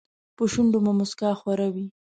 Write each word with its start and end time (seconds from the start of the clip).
په 0.35 0.43
شونډو 0.51 0.77
مو 0.85 0.91
موسکا 0.99 1.29
خوره 1.39 1.67
وي. 1.73 1.85